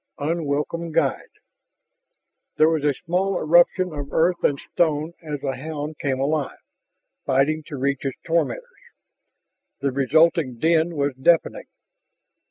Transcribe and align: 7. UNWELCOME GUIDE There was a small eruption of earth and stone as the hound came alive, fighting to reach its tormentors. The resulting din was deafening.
7. 0.19 0.39
UNWELCOME 0.39 0.91
GUIDE 0.93 1.29
There 2.57 2.69
was 2.69 2.83
a 2.83 2.95
small 3.05 3.37
eruption 3.37 3.93
of 3.93 4.11
earth 4.11 4.43
and 4.43 4.59
stone 4.59 5.13
as 5.21 5.41
the 5.41 5.55
hound 5.55 5.99
came 5.99 6.19
alive, 6.19 6.57
fighting 7.27 7.61
to 7.67 7.77
reach 7.77 8.03
its 8.03 8.17
tormentors. 8.25 8.65
The 9.81 9.91
resulting 9.91 10.57
din 10.57 10.95
was 10.95 11.13
deafening. 11.13 11.67